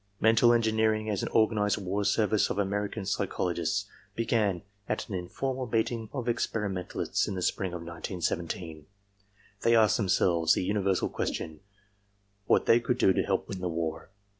"Mental 0.19 0.51
engineering 0.51 1.11
as 1.11 1.21
an 1.21 1.29
organized 1.29 1.77
war 1.77 2.03
service 2.03 2.49
of 2.49 2.57
American 2.57 3.05
psychologists 3.05 3.85
began 4.15 4.63
at 4.89 5.07
an 5.07 5.13
informal 5.13 5.67
meeting 5.67 6.09
of 6.11 6.25
experimentaUsts 6.25 7.27
in 7.27 7.35
the 7.35 7.41
spring 7.43 7.69
of 7.71 7.81
1917. 7.83 8.87
They 9.61 9.75
asked 9.75 9.97
themselves 9.97 10.55
the 10.55 10.63
universal 10.63 11.07
question, 11.07 11.59
what 12.47 12.65
they 12.65 12.79
could 12.79 12.97
do 12.97 13.13
to 13.13 13.21
help 13.21 13.47
win 13.47 13.59
the 13.61 13.69
war. 13.69 14.09